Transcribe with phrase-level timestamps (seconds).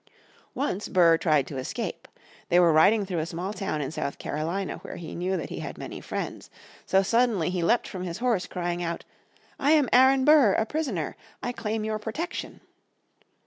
[0.55, 2.07] Once Burr tried to escape.
[2.49, 5.59] They were riding through a small town in South Carolina where he knew that he
[5.59, 6.49] had many friends.
[6.87, 9.05] So suddenly he leapt from his horse crying out,
[9.59, 11.15] "I am Aron Burr, a prisoner.
[11.43, 12.61] I claim your protection."